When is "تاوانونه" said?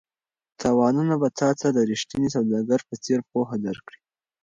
0.61-1.15